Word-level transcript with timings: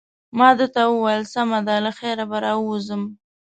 ما 0.37 0.49
ده 0.59 0.67
ته 0.73 0.81
وویل: 0.89 1.23
سمه 1.33 1.59
ده، 1.67 1.75
له 1.85 1.91
خیره 1.99 2.25
به 2.29 2.37
راووځم. 2.45 3.01